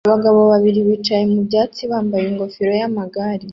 [0.07, 3.45] Abagabo babiri bicaye mu byatsi bambaye ingofero yamagare